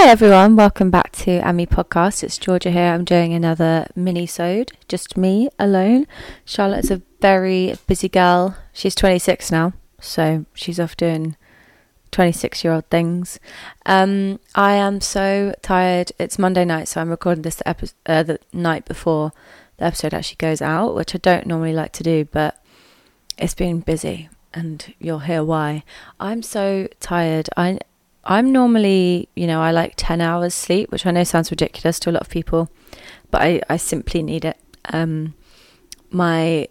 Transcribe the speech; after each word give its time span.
Hi 0.00 0.08
everyone, 0.08 0.56
welcome 0.56 0.90
back 0.90 1.12
to 1.12 1.46
Amie 1.46 1.66
Podcast. 1.66 2.22
It's 2.22 2.38
Georgia 2.38 2.70
here. 2.70 2.86
I'm 2.86 3.04
doing 3.04 3.34
another 3.34 3.86
mini-sode, 3.94 4.72
just 4.88 5.18
me 5.18 5.50
alone. 5.58 6.06
Charlotte 6.46 6.84
is 6.84 6.90
a 6.90 7.02
very 7.20 7.74
busy 7.86 8.08
girl. 8.08 8.56
She's 8.72 8.94
26 8.94 9.52
now, 9.52 9.74
so 10.00 10.46
she's 10.54 10.80
off 10.80 10.96
doing 10.96 11.36
26-year-old 12.12 12.86
things. 12.86 13.38
Um, 13.84 14.40
I 14.54 14.72
am 14.72 15.02
so 15.02 15.54
tired. 15.60 16.12
It's 16.18 16.38
Monday 16.38 16.64
night, 16.64 16.88
so 16.88 17.02
I'm 17.02 17.10
recording 17.10 17.42
this 17.42 17.56
the, 17.56 17.68
epi- 17.68 17.90
uh, 18.06 18.22
the 18.22 18.38
night 18.54 18.86
before 18.86 19.32
the 19.76 19.84
episode 19.84 20.14
actually 20.14 20.36
goes 20.36 20.62
out, 20.62 20.94
which 20.94 21.14
I 21.14 21.18
don't 21.18 21.46
normally 21.46 21.74
like 21.74 21.92
to 21.92 22.02
do, 22.02 22.24
but 22.24 22.58
it's 23.36 23.54
been 23.54 23.80
busy, 23.80 24.30
and 24.54 24.94
you'll 24.98 25.18
hear 25.18 25.44
why. 25.44 25.84
I'm 26.18 26.42
so 26.42 26.88
tired. 27.00 27.50
I 27.54 27.80
I'm 28.24 28.52
normally, 28.52 29.28
you 29.34 29.46
know, 29.46 29.62
I 29.62 29.70
like 29.70 29.94
10 29.96 30.20
hours 30.20 30.54
sleep, 30.54 30.90
which 30.90 31.06
I 31.06 31.10
know 31.10 31.24
sounds 31.24 31.50
ridiculous 31.50 31.98
to 32.00 32.10
a 32.10 32.12
lot 32.12 32.22
of 32.22 32.28
people, 32.28 32.70
but 33.30 33.42
I, 33.42 33.60
I 33.68 33.76
simply 33.76 34.22
need 34.22 34.44
it. 34.44 34.58
Um, 34.92 35.34
my, 36.10 36.68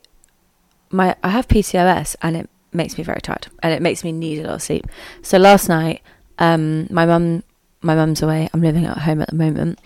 my, 0.92 1.16
I 1.24 1.30
have 1.30 1.48
PCOS 1.48 2.16
and 2.22 2.38
it 2.38 2.50
makes 2.72 2.98
me 2.98 3.04
very 3.04 3.22
tired 3.22 3.48
and 3.64 3.74
it 3.74 3.82
makes 3.82 4.04
me 4.04 4.12
need 4.12 4.40
a 4.40 4.44
lot 4.44 4.56
of 4.56 4.62
sleep. 4.62 4.88
So 5.22 5.38
last 5.38 5.70
night, 5.70 6.02
um, 6.38 6.88
my 6.92 7.06
mum, 7.06 7.44
my 7.82 7.96
mum's 7.96 8.22
away. 8.22 8.50
I'm 8.54 8.62
living 8.62 8.86
at 8.86 9.00
home 9.00 9.22
at 9.22 9.30
the 9.30 9.36
moment 9.36 9.80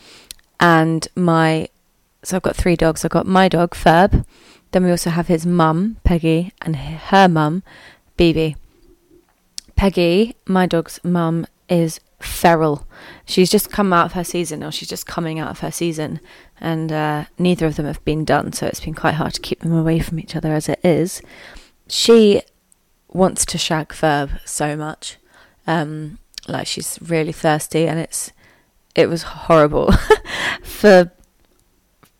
and 0.59 1.07
my, 1.15 1.69
so 2.23 2.37
I've 2.37 2.43
got 2.43 2.55
three 2.55 2.75
dogs. 2.75 3.05
I've 3.05 3.11
got 3.11 3.25
my 3.25 3.47
dog, 3.47 3.71
Ferb. 3.71 4.25
Then 4.71 4.83
we 4.83 4.91
also 4.91 5.11
have 5.11 5.27
his 5.27 5.45
mum, 5.45 5.97
Peggy, 6.03 6.51
and 6.61 6.75
her 6.75 7.27
mum, 7.27 7.63
BB. 8.17 8.55
Peggy, 9.75 10.35
my 10.47 10.65
dog's 10.65 10.99
mum, 11.03 11.45
is 11.69 11.99
feral. 12.19 12.87
She's 13.25 13.49
just 13.49 13.71
come 13.71 13.93
out 13.93 14.07
of 14.07 14.13
her 14.13 14.23
season, 14.23 14.63
or 14.63 14.71
she's 14.71 14.89
just 14.89 15.05
coming 15.05 15.39
out 15.39 15.51
of 15.51 15.59
her 15.59 15.71
season, 15.71 16.19
and 16.59 16.91
uh, 16.91 17.25
neither 17.37 17.65
of 17.65 17.75
them 17.75 17.85
have 17.85 18.03
been 18.05 18.25
done, 18.25 18.53
so 18.53 18.67
it's 18.67 18.79
been 18.79 18.93
quite 18.93 19.15
hard 19.15 19.33
to 19.33 19.41
keep 19.41 19.61
them 19.61 19.73
away 19.73 19.99
from 19.99 20.19
each 20.19 20.35
other 20.35 20.53
as 20.53 20.69
it 20.69 20.79
is. 20.83 21.21
She 21.87 22.41
wants 23.09 23.45
to 23.45 23.57
shag 23.57 23.89
Ferb 23.89 24.39
so 24.45 24.75
much, 24.75 25.17
um, 25.67 26.19
like 26.47 26.67
she's 26.67 26.99
really 27.01 27.31
thirsty, 27.31 27.87
and 27.87 27.99
it's 27.99 28.31
it 28.95 29.09
was 29.09 29.23
horrible 29.23 29.91
for 30.63 31.11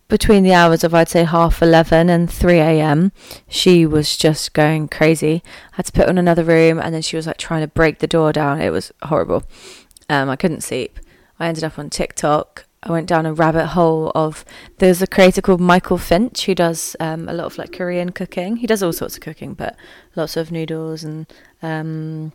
between 0.08 0.42
the 0.42 0.52
hours 0.52 0.84
of 0.84 0.94
I'd 0.94 1.08
say 1.08 1.24
half 1.24 1.62
eleven 1.62 2.08
and 2.08 2.30
three 2.30 2.58
a.m. 2.58 3.12
She 3.48 3.86
was 3.86 4.16
just 4.16 4.52
going 4.52 4.88
crazy. 4.88 5.42
I 5.72 5.76
had 5.76 5.86
to 5.86 5.92
put 5.92 6.08
in 6.08 6.18
another 6.18 6.44
room, 6.44 6.78
and 6.78 6.94
then 6.94 7.02
she 7.02 7.16
was 7.16 7.26
like 7.26 7.38
trying 7.38 7.62
to 7.62 7.68
break 7.68 7.98
the 7.98 8.06
door 8.06 8.32
down. 8.32 8.60
It 8.60 8.70
was 8.70 8.92
horrible. 9.04 9.44
Um, 10.08 10.28
I 10.28 10.36
couldn't 10.36 10.62
sleep. 10.62 11.00
I 11.38 11.48
ended 11.48 11.64
up 11.64 11.78
on 11.78 11.90
TikTok. 11.90 12.66
I 12.86 12.92
went 12.92 13.08
down 13.08 13.24
a 13.24 13.32
rabbit 13.32 13.68
hole 13.68 14.12
of 14.14 14.44
there's 14.76 15.00
a 15.00 15.06
creator 15.06 15.40
called 15.40 15.60
Michael 15.60 15.96
Finch 15.96 16.44
who 16.44 16.54
does 16.54 16.94
um, 17.00 17.28
a 17.30 17.32
lot 17.32 17.46
of 17.46 17.56
like 17.56 17.72
Korean 17.72 18.10
cooking. 18.10 18.56
He 18.56 18.66
does 18.66 18.82
all 18.82 18.92
sorts 18.92 19.16
of 19.16 19.22
cooking, 19.22 19.54
but 19.54 19.74
lots 20.14 20.36
of 20.36 20.52
noodles 20.52 21.02
and 21.02 21.26
um, 21.62 22.34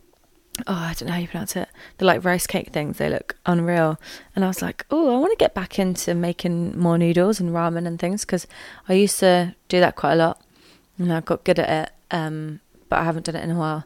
oh, 0.66 0.74
I 0.74 0.94
don't 0.94 1.08
know 1.08 1.14
how 1.14 1.20
you 1.20 1.28
pronounce 1.28 1.56
it. 1.56 1.68
The 1.98 2.04
like 2.04 2.24
rice 2.24 2.46
cake 2.46 2.70
things, 2.70 2.98
they 2.98 3.08
look 3.08 3.36
unreal. 3.46 3.98
And 4.34 4.44
I 4.44 4.48
was 4.48 4.62
like, 4.62 4.86
oh, 4.90 5.14
I 5.14 5.18
want 5.18 5.32
to 5.32 5.36
get 5.36 5.54
back 5.54 5.78
into 5.78 6.14
making 6.14 6.78
more 6.78 6.98
noodles 6.98 7.40
and 7.40 7.50
ramen 7.50 7.86
and 7.86 7.98
things 7.98 8.24
because 8.24 8.46
I 8.88 8.94
used 8.94 9.18
to 9.20 9.54
do 9.68 9.80
that 9.80 9.96
quite 9.96 10.14
a 10.14 10.16
lot 10.16 10.40
and 10.98 11.12
I 11.12 11.20
got 11.20 11.44
good 11.44 11.58
at 11.58 11.88
it, 11.88 11.92
um, 12.10 12.60
but 12.88 12.98
I 12.98 13.04
haven't 13.04 13.26
done 13.26 13.36
it 13.36 13.44
in 13.44 13.50
a 13.50 13.58
while. 13.58 13.84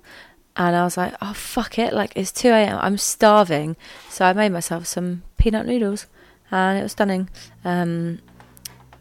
And 0.57 0.77
I 0.77 0.85
was 0.85 0.97
like, 0.97 1.15
oh, 1.21 1.33
fuck 1.33 1.79
it. 1.79 1.93
Like, 1.93 2.13
it's 2.15 2.31
2 2.31 2.49
a.m. 2.49 2.79
I'm 2.81 2.97
starving. 2.97 3.77
So 4.09 4.25
I 4.25 4.33
made 4.33 4.53
myself 4.53 4.87
some 4.87 5.23
peanut 5.37 5.67
noodles 5.67 6.07
and 6.51 6.79
it 6.79 6.83
was 6.83 6.93
stunning. 6.93 7.29
Um, 7.65 8.21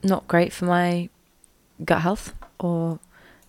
not 0.04 0.28
great 0.28 0.52
for 0.52 0.66
my 0.66 1.10
gut 1.84 2.02
health 2.02 2.34
or 2.60 3.00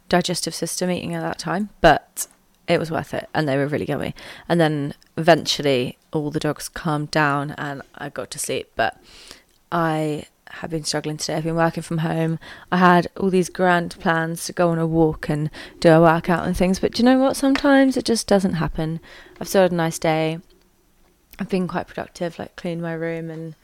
digestive 0.09 0.55
system 0.55 0.91
eating 0.91 1.15
at 1.15 1.23
that 1.23 1.39
time, 1.39 1.71
but 1.81 2.27
it 2.67 2.79
was 2.79 2.91
worth 2.91 3.13
it 3.15 3.29
and 3.35 3.49
they 3.49 3.57
were 3.57 3.67
really 3.67 3.87
yummy. 3.87 4.15
And 4.49 4.61
then 4.61 4.95
eventually 5.17 5.99
all 6.13 6.31
the 6.31 6.41
dogs 6.41 6.69
calmed 6.69 7.11
down 7.11 7.53
and 7.53 7.83
i 7.95 8.09
got 8.09 8.31
to 8.33 8.39
sleep. 8.39 8.71
But 8.77 8.97
i 9.71 10.27
have 10.59 10.71
been 10.71 10.85
struggling 10.85 11.17
today. 11.17 11.35
I've 11.35 11.45
been 11.45 11.57
working 11.57 11.83
from 11.83 11.99
home. 11.99 12.39
I 12.71 12.77
had 12.77 13.09
all 13.17 13.31
these 13.31 13.49
grand 13.49 13.99
plans 13.99 14.45
to 14.47 14.53
go 14.53 14.69
on 14.69 14.79
a 14.79 14.87
walk 14.87 15.29
and 15.29 15.51
do 15.81 15.91
a 15.91 16.01
workout 16.01 16.47
and 16.47 16.57
things 16.57 16.79
but 16.79 16.93
do 16.93 17.03
you 17.03 17.05
know 17.05 17.19
what? 17.19 17.37
Sometimes 17.37 17.97
it 17.97 18.05
just 18.05 18.27
doesn't 18.27 18.55
happen. 18.55 19.01
I've 19.41 19.49
still 19.49 19.63
had 19.63 19.73
a 19.73 19.77
nice 19.77 19.99
day. 19.99 20.39
I've 21.39 21.49
been 21.49 21.67
quite 21.67 21.89
productive 21.89 22.39
like 22.39 22.55
cleaned 22.57 22.81
my 22.81 22.93
room 22.93 23.29
and 23.29 23.57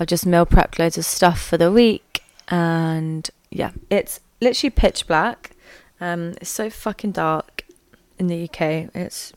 i've 0.00 0.08
just 0.08 0.26
meal 0.26 0.44
prepped 0.44 0.80
loads 0.80 0.98
of 0.98 1.04
stuff 1.04 1.40
for 1.40 1.56
the 1.56 1.70
week. 1.70 2.22
And 2.48 3.30
yeah 3.50 3.70
it's 3.88 4.20
literally 4.40 4.70
pitch 4.70 5.06
black. 5.06 5.52
Um, 6.00 6.34
it's 6.40 6.50
so 6.50 6.68
fucking 6.68 7.12
dark 7.12 7.64
in 8.22 8.28
the 8.28 8.44
UK. 8.44 8.90
It's 8.94 9.32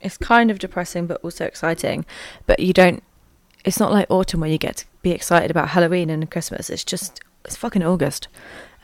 it's 0.00 0.18
kind 0.18 0.50
of 0.50 0.58
depressing 0.58 1.06
but 1.06 1.20
also 1.24 1.44
exciting. 1.44 2.04
But 2.46 2.60
you 2.60 2.72
don't 2.72 3.02
it's 3.64 3.80
not 3.80 3.90
like 3.90 4.10
autumn 4.10 4.40
where 4.40 4.50
you 4.50 4.58
get 4.58 4.76
to 4.76 4.84
be 5.02 5.10
excited 5.10 5.50
about 5.50 5.70
Halloween 5.70 6.10
and 6.10 6.30
Christmas. 6.30 6.70
It's 6.70 6.84
just 6.84 7.20
it's 7.44 7.56
fucking 7.56 7.82
August. 7.82 8.28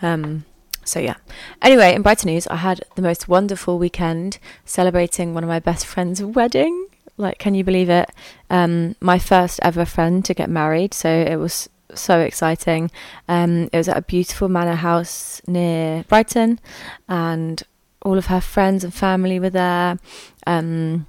Um 0.03 0.45
so 0.85 0.99
yeah. 0.99 1.17
Anyway, 1.61 1.95
in 1.95 2.03
Brighton 2.03 2.33
news, 2.33 2.47
I 2.47 2.57
had 2.57 2.81
the 2.97 3.03
most 3.03 3.29
wonderful 3.29 3.79
weekend 3.79 4.39
celebrating 4.65 5.35
one 5.35 5.45
of 5.45 5.49
my 5.49 5.61
best 5.61 5.85
friend's 5.85 6.23
wedding. 6.23 6.87
Like, 7.19 7.39
can 7.39 7.55
you 7.55 7.63
believe 7.63 7.91
it? 7.91 8.11
Um, 8.49 8.97
my 8.99 9.19
first 9.19 9.61
ever 9.63 9.85
friend 9.85 10.25
to 10.25 10.33
get 10.33 10.49
married, 10.49 10.95
so 10.95 11.11
it 11.11 11.37
was 11.37 11.69
so 11.95 12.21
exciting. 12.21 12.91
Um, 13.29 13.69
it 13.73 13.77
was 13.77 13.89
at 13.89 13.99
a 13.99 14.03
beautiful 14.03 14.49
manor 14.49 14.77
house 14.77 15.43
near 15.47 16.05
Brighton, 16.05 16.61
and 17.09 17.63
all 18.03 18.19
of 18.19 18.27
her 18.27 18.41
friends 18.41 18.85
and 18.85 18.93
family 18.93 19.39
were 19.39 19.51
there. 19.51 19.99
Um, 20.47 21.07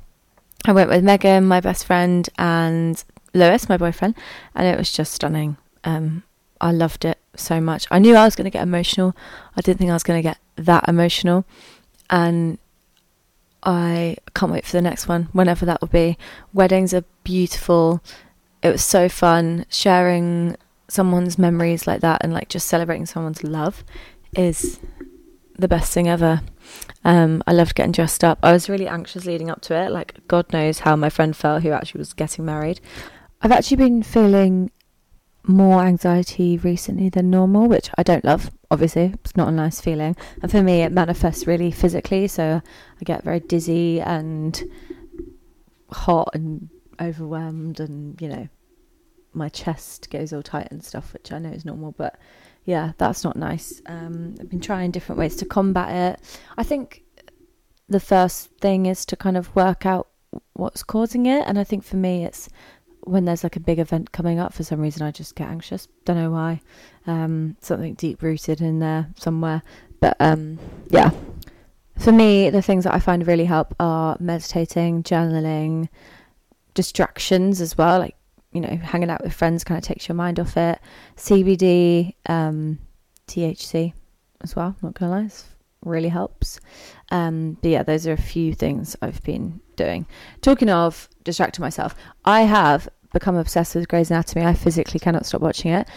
I 0.66 0.74
went 0.74 0.90
with 0.90 1.04
Megan, 1.04 1.46
my 1.46 1.60
best 1.60 1.86
friend, 1.86 2.28
and 2.38 3.04
Lewis, 3.34 3.70
my 3.70 3.78
boyfriend, 3.78 4.16
and 4.56 4.68
it 4.68 4.78
was 4.78 4.92
just 4.92 5.14
stunning. 5.14 5.58
Um, 5.84 6.24
I 6.60 6.72
loved 6.72 7.06
it 7.06 7.18
so 7.36 7.60
much. 7.60 7.88
I 7.90 8.00
knew 8.00 8.16
I 8.16 8.26
was 8.26 8.36
going 8.36 8.46
to 8.46 8.52
get 8.52 8.64
emotional. 8.64 9.16
I 9.56 9.62
didn't 9.62 9.80
think 9.80 9.90
I 9.90 9.96
was 9.96 10.04
going 10.04 10.22
to 10.22 10.30
get 10.30 10.38
that 10.58 10.88
emotional, 10.88 11.46
and 12.10 12.58
I 13.64 14.18
can't 14.36 14.52
wait 14.52 14.66
for 14.66 14.74
the 14.74 14.82
next 14.82 15.08
one, 15.08 15.30
whenever 15.32 15.66
that 15.66 15.82
will 15.82 15.88
be. 15.88 16.18
Weddings 16.54 16.94
are 16.94 17.06
beautiful. 17.24 18.02
It 18.62 18.72
was 18.72 18.84
so 18.84 19.10
fun 19.10 19.66
sharing 19.70 20.56
someone's 20.88 21.38
memories 21.38 21.88
like 21.88 22.02
that 22.02 22.22
and 22.22 22.34
like 22.34 22.50
just 22.50 22.68
celebrating 22.68 23.06
someone's 23.06 23.46
love 23.46 23.84
is 24.36 24.78
the 25.58 25.68
best 25.68 25.94
thing 25.94 26.08
ever. 26.08 26.42
Um, 27.04 27.44
I 27.48 27.54
loved 27.54 27.76
getting 27.76 27.92
dressed 27.92 28.24
up. 28.24 28.40
I 28.44 28.52
was 28.52 28.70
really 28.70 28.88
anxious 28.88 29.26
leading 29.26 29.50
up 29.50 29.62
to 29.62 29.76
it. 29.76 29.92
Like, 29.92 30.28
God 30.28 30.52
knows 30.54 30.80
how 30.80 30.96
my 30.96 31.10
friend 31.10 31.36
felt 31.36 31.64
who 31.64 31.72
actually 31.72 32.00
was 32.00 32.14
getting 32.14 32.46
married. 32.46 32.80
I've 33.42 33.52
actually 33.52 33.78
been 33.78 34.04
feeling 34.04 34.72
more 35.44 35.82
anxiety 35.84 36.58
recently 36.58 37.10
than 37.10 37.30
normal, 37.30 37.68
which 37.68 37.90
I 37.98 38.04
don't 38.04 38.24
love. 38.24 38.52
Obviously, 38.70 39.14
it's 39.24 39.36
not 39.36 39.48
a 39.48 39.52
nice 39.52 39.82
feeling. 39.82 40.16
And 40.42 40.52
for 40.52 40.62
me, 40.62 40.82
it 40.82 40.92
manifests 40.92 41.48
really 41.48 41.72
physically. 41.72 42.28
So 42.28 42.62
I 43.00 43.04
get 43.04 43.24
very 43.24 43.40
dizzy 43.40 44.00
and 44.00 44.62
hot 45.90 46.30
and 46.34 46.70
overwhelmed, 47.02 47.80
and 47.80 48.22
you 48.22 48.30
know, 48.30 48.48
my 49.34 49.50
chest 49.50 50.10
goes 50.10 50.34
all 50.34 50.44
tight 50.44 50.68
and 50.72 50.84
stuff, 50.84 51.14
which 51.14 51.32
I 51.32 51.40
know 51.40 51.52
is 51.52 51.66
normal, 51.66 51.94
but 51.94 52.20
yeah, 52.66 52.92
that's 52.98 53.24
not 53.24 53.36
nice. 53.36 53.82
Um, 53.86 54.36
I've 54.40 54.50
been 54.50 54.62
trying 54.62 54.92
different 54.92 55.20
ways 55.20 55.36
to 55.38 55.46
combat 55.46 56.20
it. 56.20 56.42
I 56.58 56.64
think 56.64 57.04
the 57.90 58.00
first 58.00 58.52
thing 58.60 58.86
is 58.86 59.06
to 59.08 59.16
kind 59.16 59.38
of 59.38 59.56
work 59.56 59.86
out 59.86 60.08
what's 60.54 60.84
causing 60.84 61.26
it, 61.26 61.44
and 61.48 61.58
I 61.58 61.64
think 61.64 61.84
for 61.84 61.96
me, 61.98 62.26
it's 62.26 62.50
when 63.04 63.26
there's 63.26 63.44
like 63.44 63.56
a 63.56 63.62
big 63.62 63.80
event 63.80 64.12
coming 64.12 64.40
up. 64.40 64.54
For 64.54 64.64
some 64.64 64.80
reason, 64.80 65.02
I 65.02 65.12
just 65.12 65.36
get 65.36 65.50
anxious. 65.50 65.88
Don't 66.06 66.18
know 66.18 66.32
why. 66.32 66.62
Um, 67.08 67.58
something 67.62 67.96
deep 67.96 68.22
rooted 68.22 68.62
in 68.62 68.80
there 68.80 69.08
somewhere. 69.16 69.64
But 70.00 70.18
um, 70.20 70.60
yeah, 70.90 71.12
for 71.98 72.12
me, 72.12 72.50
the 72.50 72.62
things 72.62 72.84
that 72.84 72.94
I 72.94 73.00
find 73.00 73.26
really 73.26 73.46
help 73.46 73.76
are 73.80 74.18
meditating, 74.20 75.04
journaling, 75.04 75.90
distractions 76.74 77.62
as 77.62 77.78
well, 77.78 78.00
like 78.00 78.16
you 78.52 78.62
know, 78.62 78.76
hanging 78.78 79.10
out 79.10 79.24
with 79.24 79.34
friends 79.34 79.64
kind 79.64 79.78
of 79.78 79.84
takes 79.84 80.08
your 80.08 80.16
mind 80.16 80.40
off 80.40 80.58
it. 80.58 80.80
CBD, 81.18 82.16
um, 82.28 82.80
THC 83.28 83.94
as 84.42 84.56
well, 84.56 84.76
not 84.82 84.94
gonna 84.94 85.12
lie, 85.12 85.30
really 85.84 86.10
helps. 86.10 86.60
Um, 87.10 87.58
but 87.62 87.70
yeah, 87.72 87.84
those 87.84 88.08
are 88.08 88.14
a 88.14 88.18
few 88.18 88.54
things 88.54 88.96
I've 89.02 89.24
been 89.24 89.60
doing. 89.76 90.06
Talking 90.42 90.70
of 90.70 91.08
distracting 91.24 91.64
myself, 91.64 91.96
I 92.26 92.42
have 92.42 92.90
become 93.14 93.36
obsessed 93.36 93.76
with 93.76 93.88
Grey's 93.88 94.12
Anatomy. 94.12 94.46
I 94.46 94.54
physically 94.54 95.00
cannot 95.00 95.26
stop 95.26 95.42
watching 95.42 95.72
it. 95.72 95.88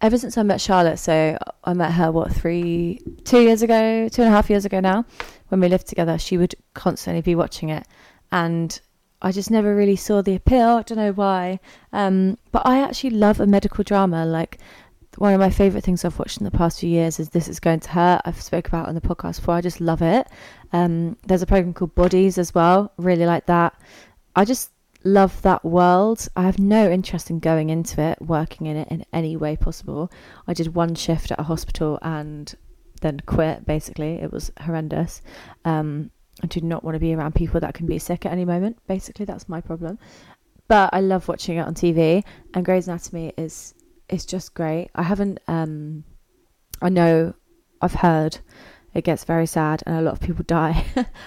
Ever 0.00 0.18
since 0.18 0.36
I 0.36 0.42
met 0.42 0.60
Charlotte, 0.60 0.98
so 0.98 1.38
I 1.64 1.72
met 1.72 1.92
her 1.92 2.12
what 2.12 2.32
three, 2.32 3.00
two 3.24 3.40
years 3.40 3.62
ago, 3.62 4.08
two 4.08 4.22
and 4.22 4.28
a 4.28 4.34
half 4.34 4.50
years 4.50 4.64
ago 4.64 4.80
now, 4.80 5.04
when 5.48 5.60
we 5.60 5.68
lived 5.68 5.86
together. 5.86 6.18
She 6.18 6.36
would 6.36 6.54
constantly 6.74 7.22
be 7.22 7.34
watching 7.34 7.70
it, 7.70 7.86
and 8.32 8.78
I 9.24 9.32
just 9.32 9.50
never 9.50 9.74
really 9.74 9.96
saw 9.96 10.20
the 10.20 10.34
appeal. 10.34 10.68
I 10.68 10.82
don't 10.82 10.98
know 10.98 11.12
why. 11.12 11.58
Um, 11.94 12.36
but 12.52 12.66
I 12.66 12.80
actually 12.80 13.10
love 13.10 13.40
a 13.40 13.46
medical 13.46 13.82
drama. 13.82 14.26
Like 14.26 14.58
one 15.16 15.32
of 15.32 15.40
my 15.40 15.48
favorite 15.48 15.82
things 15.82 16.04
I've 16.04 16.18
watched 16.18 16.38
in 16.38 16.44
the 16.44 16.50
past 16.50 16.80
few 16.80 16.90
years 16.90 17.18
is 17.18 17.30
This 17.30 17.48
Is 17.48 17.58
Going 17.58 17.80
to 17.80 17.90
Hurt. 17.90 18.20
I've 18.26 18.42
spoke 18.42 18.68
about 18.68 18.86
on 18.86 18.94
the 18.94 19.00
podcast 19.00 19.36
before. 19.36 19.54
I 19.54 19.62
just 19.62 19.80
love 19.80 20.02
it. 20.02 20.28
Um, 20.74 21.16
there's 21.26 21.40
a 21.40 21.46
program 21.46 21.72
called 21.72 21.94
Bodies 21.94 22.36
as 22.36 22.54
well. 22.54 22.92
Really 22.98 23.24
like 23.24 23.46
that. 23.46 23.74
I 24.36 24.44
just 24.44 24.70
love 25.04 25.40
that 25.40 25.64
world. 25.64 26.28
I 26.36 26.42
have 26.42 26.58
no 26.58 26.90
interest 26.90 27.30
in 27.30 27.38
going 27.38 27.70
into 27.70 28.02
it, 28.02 28.20
working 28.20 28.66
in 28.66 28.76
it 28.76 28.88
in 28.88 29.06
any 29.10 29.38
way 29.38 29.56
possible. 29.56 30.12
I 30.46 30.52
did 30.52 30.74
one 30.74 30.94
shift 30.94 31.32
at 31.32 31.40
a 31.40 31.44
hospital 31.44 31.98
and 32.02 32.54
then 33.00 33.20
quit. 33.24 33.64
Basically, 33.64 34.16
it 34.16 34.30
was 34.30 34.52
horrendous. 34.60 35.22
Um, 35.64 36.10
I 36.42 36.46
do 36.46 36.60
not 36.60 36.84
want 36.84 36.94
to 36.94 37.00
be 37.00 37.14
around 37.14 37.34
people 37.34 37.60
that 37.60 37.74
can 37.74 37.86
be 37.86 37.98
sick 37.98 38.26
at 38.26 38.32
any 38.32 38.44
moment. 38.44 38.78
Basically, 38.86 39.24
that's 39.24 39.48
my 39.48 39.60
problem. 39.60 39.98
But 40.66 40.90
I 40.92 41.00
love 41.00 41.28
watching 41.28 41.58
it 41.58 41.66
on 41.66 41.74
TV, 41.74 42.24
and 42.54 42.64
Grey's 42.64 42.88
Anatomy 42.88 43.32
is 43.36 43.74
is 44.08 44.26
just 44.26 44.54
great. 44.54 44.90
I 44.94 45.02
haven't. 45.02 45.38
Um, 45.46 46.04
I 46.82 46.88
know 46.88 47.34
I've 47.80 47.94
heard 47.94 48.38
it 48.94 49.04
gets 49.04 49.24
very 49.24 49.46
sad 49.46 49.82
and 49.86 49.96
a 49.96 50.02
lot 50.02 50.14
of 50.14 50.20
people 50.20 50.44
die. 50.46 50.84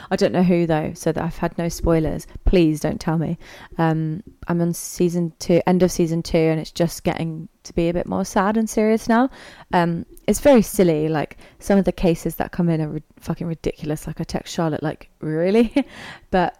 I 0.09 0.15
don't 0.15 0.31
know 0.31 0.43
who 0.43 0.65
though, 0.65 0.93
so 0.93 1.11
that 1.11 1.23
I've 1.23 1.37
had 1.37 1.57
no 1.57 1.69
spoilers. 1.69 2.27
Please 2.45 2.79
don't 2.79 2.99
tell 2.99 3.17
me. 3.17 3.37
Um, 3.77 4.23
I'm 4.47 4.61
on 4.61 4.73
season 4.73 5.33
two, 5.39 5.61
end 5.67 5.83
of 5.83 5.91
season 5.91 6.23
two, 6.23 6.37
and 6.37 6.59
it's 6.59 6.71
just 6.71 7.03
getting 7.03 7.49
to 7.63 7.73
be 7.73 7.89
a 7.89 7.93
bit 7.93 8.07
more 8.07 8.25
sad 8.25 8.57
and 8.57 8.69
serious 8.69 9.09
now. 9.09 9.29
Um, 9.73 10.05
it's 10.27 10.39
very 10.39 10.61
silly. 10.61 11.09
Like 11.09 11.37
some 11.59 11.77
of 11.77 11.85
the 11.85 11.91
cases 11.91 12.35
that 12.35 12.51
come 12.51 12.69
in 12.69 12.81
are 12.81 12.99
fucking 13.19 13.47
ridiculous. 13.47 14.07
Like 14.07 14.21
I 14.21 14.23
text 14.23 14.53
Charlotte, 14.53 14.83
like 14.83 15.09
really, 15.19 15.73
but 16.31 16.57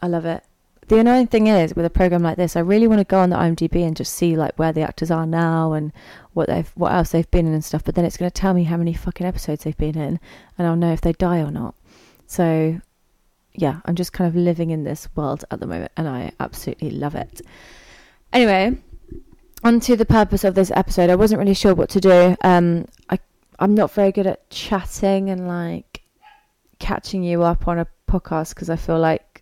I 0.00 0.06
love 0.06 0.26
it 0.26 0.44
the 0.88 0.98
annoying 0.98 1.26
thing 1.26 1.46
is 1.46 1.74
with 1.74 1.84
a 1.84 1.90
program 1.90 2.22
like 2.22 2.36
this, 2.36 2.56
I 2.56 2.60
really 2.60 2.86
want 2.86 3.00
to 3.00 3.04
go 3.04 3.18
on 3.18 3.30
the 3.30 3.36
IMDb 3.36 3.86
and 3.86 3.96
just 3.96 4.14
see 4.14 4.36
like 4.36 4.58
where 4.58 4.72
the 4.72 4.82
actors 4.82 5.10
are 5.10 5.26
now 5.26 5.72
and 5.72 5.92
what 6.32 6.48
they've 6.48 6.70
what 6.74 6.92
else 6.92 7.10
they've 7.10 7.30
been 7.30 7.46
in 7.46 7.54
and 7.54 7.64
stuff. 7.64 7.84
But 7.84 7.94
then 7.94 8.04
it's 8.04 8.16
going 8.16 8.30
to 8.30 8.40
tell 8.40 8.54
me 8.54 8.64
how 8.64 8.76
many 8.76 8.94
fucking 8.94 9.26
episodes 9.26 9.64
they've 9.64 9.76
been 9.76 9.98
in, 9.98 10.20
and 10.58 10.66
I'll 10.66 10.76
know 10.76 10.92
if 10.92 11.00
they 11.00 11.12
die 11.12 11.40
or 11.40 11.50
not. 11.50 11.74
So, 12.26 12.80
yeah, 13.52 13.80
I'm 13.84 13.94
just 13.94 14.12
kind 14.12 14.28
of 14.28 14.36
living 14.36 14.70
in 14.70 14.84
this 14.84 15.08
world 15.14 15.44
at 15.50 15.60
the 15.60 15.66
moment, 15.66 15.92
and 15.96 16.08
I 16.08 16.32
absolutely 16.40 16.90
love 16.90 17.14
it. 17.14 17.40
Anyway, 18.32 18.76
on 19.62 19.80
to 19.80 19.96
the 19.96 20.04
purpose 20.04 20.44
of 20.44 20.54
this 20.54 20.70
episode. 20.72 21.10
I 21.10 21.14
wasn't 21.14 21.38
really 21.38 21.54
sure 21.54 21.74
what 21.74 21.88
to 21.90 22.00
do. 22.00 22.36
Um, 22.42 22.86
I 23.08 23.18
I'm 23.58 23.74
not 23.74 23.92
very 23.92 24.12
good 24.12 24.26
at 24.26 24.50
chatting 24.50 25.30
and 25.30 25.48
like 25.48 26.02
catching 26.78 27.22
you 27.22 27.42
up 27.42 27.66
on 27.68 27.78
a 27.78 27.86
podcast 28.08 28.50
because 28.50 28.68
I 28.68 28.76
feel 28.76 28.98
like 28.98 29.33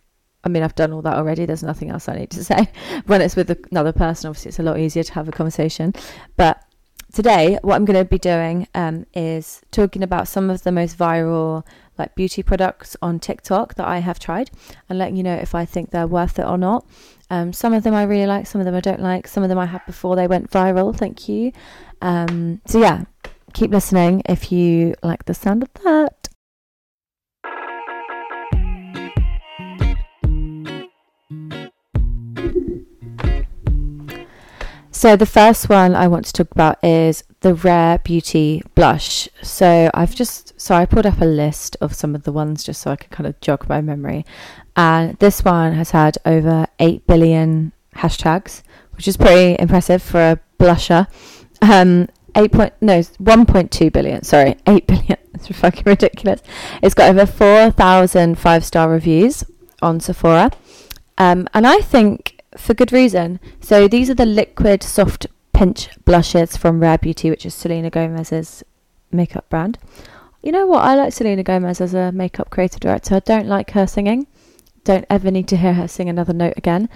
I 0.43 0.49
mean, 0.49 0.63
I've 0.63 0.75
done 0.75 0.91
all 0.91 1.01
that 1.03 1.15
already. 1.15 1.45
There's 1.45 1.63
nothing 1.63 1.89
else 1.89 2.09
I 2.09 2.15
need 2.15 2.29
to 2.31 2.43
say. 2.51 2.67
when 3.05 3.21
it's 3.21 3.35
with 3.35 3.55
another 3.71 3.93
person, 3.93 4.29
obviously, 4.29 4.49
it's 4.49 4.59
a 4.59 4.63
lot 4.63 4.79
easier 4.79 5.03
to 5.03 5.13
have 5.13 5.27
a 5.27 5.31
conversation. 5.31 5.93
But 6.37 6.61
today, 7.13 7.57
what 7.61 7.75
I'm 7.75 7.85
going 7.85 7.99
to 7.99 8.05
be 8.05 8.17
doing 8.17 8.67
um, 8.75 9.05
is 9.13 9.61
talking 9.71 10.03
about 10.03 10.27
some 10.27 10.49
of 10.49 10.63
the 10.63 10.71
most 10.71 10.97
viral 10.97 11.65
like 11.97 12.15
beauty 12.15 12.41
products 12.41 12.97
on 13.03 13.19
TikTok 13.19 13.75
that 13.75 13.87
I 13.87 13.99
have 13.99 14.17
tried, 14.17 14.49
and 14.89 14.97
letting 14.97 15.15
you 15.15 15.23
know 15.23 15.35
if 15.35 15.53
I 15.53 15.63
think 15.63 15.91
they're 15.91 16.07
worth 16.07 16.39
it 16.39 16.45
or 16.45 16.57
not. 16.57 16.85
Um, 17.29 17.53
some 17.53 17.73
of 17.73 17.83
them 17.83 17.93
I 17.93 18.03
really 18.03 18.25
like, 18.25 18.47
some 18.47 18.59
of 18.61 18.65
them 18.65 18.75
I 18.75 18.79
don't 18.79 19.01
like. 19.01 19.27
Some 19.27 19.43
of 19.43 19.49
them 19.49 19.59
I 19.59 19.67
had 19.67 19.85
before 19.85 20.15
they 20.15 20.27
went 20.27 20.49
viral. 20.49 20.95
Thank 20.95 21.29
you. 21.29 21.51
Um, 22.01 22.61
so 22.65 22.79
yeah, 22.79 23.05
keep 23.53 23.71
listening 23.71 24.23
if 24.25 24.51
you 24.51 24.95
like 25.03 25.25
the 25.25 25.33
sound 25.33 25.63
of 25.63 25.69
that. 25.83 26.22
So 35.03 35.17
the 35.17 35.25
first 35.25 35.67
one 35.67 35.95
I 35.95 36.07
want 36.07 36.23
to 36.27 36.31
talk 36.31 36.49
about 36.51 36.81
is 36.81 37.25
the 37.41 37.53
Rare 37.53 37.99
Beauty 37.99 38.63
blush. 38.73 39.27
So 39.41 39.91
I've 39.93 40.15
just 40.15 40.57
so 40.57 40.75
I 40.75 40.85
pulled 40.85 41.05
up 41.05 41.19
a 41.19 41.25
list 41.25 41.75
of 41.81 41.93
some 41.93 42.15
of 42.15 42.23
the 42.23 42.31
ones 42.31 42.63
just 42.63 42.81
so 42.81 42.91
I 42.91 42.95
could 42.95 43.09
kind 43.11 43.27
of 43.27 43.37
jog 43.41 43.67
my 43.67 43.81
memory. 43.81 44.25
And 44.77 45.17
this 45.17 45.43
one 45.43 45.73
has 45.73 45.91
had 45.91 46.17
over 46.25 46.67
8 46.79 47.05
billion 47.05 47.73
hashtags, 47.97 48.63
which 48.93 49.09
is 49.09 49.17
pretty 49.17 49.57
impressive 49.59 50.01
for 50.01 50.21
a 50.21 50.39
blusher. 50.57 51.07
Um 51.61 52.07
8 52.33 52.51
point 52.53 52.73
no 52.79 53.01
1.2 53.01 53.91
billion 53.91 54.23
sorry 54.23 54.55
8 54.67 54.87
billion 54.87 55.17
it's 55.33 55.49
fucking 55.49 55.83
ridiculous 55.85 56.41
it's 56.81 56.95
got 56.95 57.09
over 57.09 57.25
4,000 57.25 58.39
five 58.39 58.63
star 58.63 58.89
reviews 58.89 59.43
on 59.81 59.99
Sephora 59.99 60.49
um, 61.17 61.47
and 61.53 61.67
I 61.67 61.79
think 61.79 62.32
for 62.57 62.73
good 62.73 62.91
reason. 62.91 63.39
So 63.59 63.87
these 63.87 64.09
are 64.09 64.15
the 64.15 64.25
liquid 64.25 64.83
soft 64.83 65.27
pinch 65.53 65.89
blushes 66.05 66.57
from 66.57 66.79
Rare 66.79 66.97
Beauty, 66.97 67.29
which 67.29 67.45
is 67.45 67.53
Selena 67.53 67.89
Gomez's 67.89 68.63
makeup 69.11 69.49
brand. 69.49 69.77
You 70.41 70.51
know 70.51 70.65
what? 70.65 70.83
I 70.83 70.95
like 70.95 71.13
Selena 71.13 71.43
Gomez 71.43 71.79
as 71.79 71.93
a 71.93 72.11
makeup 72.11 72.49
creative 72.49 72.79
director. 72.79 73.15
I 73.15 73.19
don't 73.19 73.47
like 73.47 73.71
her 73.71 73.87
singing. 73.87 74.27
Don't 74.83 75.05
ever 75.09 75.31
need 75.31 75.47
to 75.49 75.57
hear 75.57 75.73
her 75.73 75.87
sing 75.87 76.09
another 76.09 76.33
note 76.33 76.55
again. 76.57 76.89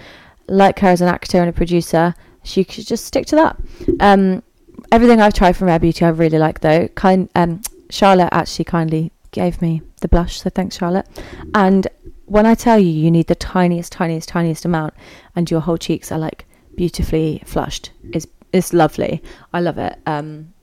Like 0.47 0.79
her 0.79 0.89
as 0.89 1.01
an 1.01 1.07
actor 1.07 1.39
and 1.39 1.49
a 1.49 1.53
producer, 1.53 2.13
she 2.43 2.63
should 2.63 2.87
just 2.87 3.05
stick 3.05 3.25
to 3.27 3.35
that. 3.37 3.57
Um, 3.99 4.43
everything 4.91 5.21
I've 5.21 5.33
tried 5.33 5.55
from 5.55 5.67
Rare 5.67 5.79
Beauty, 5.79 6.03
I 6.03 6.09
really 6.09 6.37
like 6.37 6.59
though. 6.59 6.87
Kind, 6.89 7.29
um, 7.35 7.61
Charlotte 7.89 8.29
actually 8.31 8.65
kindly 8.65 9.11
gave 9.31 9.61
me 9.61 9.81
the 10.01 10.07
blush, 10.07 10.41
so 10.41 10.49
thanks, 10.49 10.77
Charlotte. 10.77 11.07
And 11.53 11.87
when 12.27 12.45
I 12.45 12.55
tell 12.55 12.77
you 12.77 12.89
you 12.89 13.09
need 13.09 13.27
the 13.27 13.35
tiniest, 13.35 13.93
tiniest, 13.93 14.29
tiniest 14.29 14.65
amount, 14.65 14.93
and 15.35 15.49
your 15.49 15.61
whole 15.61 15.77
cheeks 15.77 16.11
are 16.11 16.19
like 16.19 16.45
beautifully 16.75 17.41
flushed, 17.45 17.91
it's 18.13 18.27
it's 18.53 18.73
lovely. 18.73 19.23
I 19.53 19.61
love 19.61 19.77
it. 19.77 19.97
Um, 20.05 20.53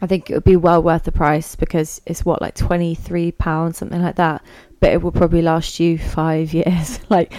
I 0.00 0.06
think 0.06 0.28
it 0.28 0.34
would 0.34 0.44
be 0.44 0.56
well 0.56 0.82
worth 0.82 1.04
the 1.04 1.12
price 1.12 1.56
because 1.56 2.00
it's 2.06 2.24
what 2.24 2.40
like 2.42 2.54
twenty 2.54 2.94
three 2.94 3.32
pounds, 3.32 3.78
something 3.78 4.02
like 4.02 4.16
that. 4.16 4.42
But 4.80 4.92
it 4.92 5.02
will 5.02 5.12
probably 5.12 5.42
last 5.42 5.78
you 5.78 5.98
five 5.98 6.52
years, 6.60 6.98
like 7.10 7.32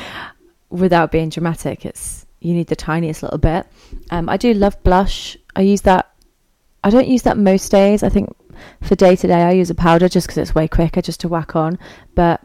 without 0.69 1.11
being 1.11 1.29
dramatic. 1.29 1.85
It's 1.85 2.25
you 2.39 2.53
need 2.53 2.68
the 2.68 2.75
tiniest 2.75 3.23
little 3.23 3.39
bit. 3.39 3.65
Um, 4.11 4.29
I 4.29 4.38
do 4.38 4.53
love 4.53 4.81
blush. 4.83 5.35
I 5.56 5.61
use 5.61 5.81
that. 5.81 6.11
I 6.83 6.91
don't 6.91 7.07
use 7.07 7.23
that 7.23 7.38
most 7.38 7.71
days. 7.71 8.03
I 8.03 8.09
think 8.09 8.29
for 8.81 8.95
day 8.95 9.15
to 9.15 9.27
day, 9.27 9.41
I 9.41 9.51
use 9.53 9.71
a 9.71 9.75
powder 9.75 10.07
just 10.07 10.27
because 10.27 10.38
it's 10.38 10.53
way 10.53 10.68
quicker 10.68 11.01
just 11.01 11.21
to 11.21 11.27
whack 11.27 11.56
on. 11.56 11.80
But 12.13 12.42